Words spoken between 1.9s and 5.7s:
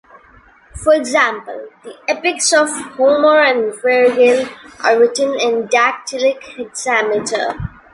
epics of Homer and Vergil are written in